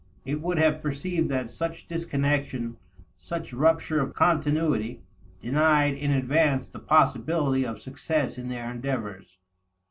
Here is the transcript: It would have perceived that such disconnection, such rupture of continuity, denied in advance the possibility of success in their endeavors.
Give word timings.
It 0.25 0.41
would 0.41 0.57
have 0.57 0.81
perceived 0.81 1.29
that 1.29 1.51
such 1.51 1.85
disconnection, 1.87 2.77
such 3.17 3.53
rupture 3.53 3.99
of 4.01 4.15
continuity, 4.15 5.03
denied 5.43 5.93
in 5.93 6.09
advance 6.09 6.67
the 6.67 6.79
possibility 6.79 7.67
of 7.67 7.79
success 7.79 8.39
in 8.39 8.49
their 8.49 8.71
endeavors. 8.71 9.37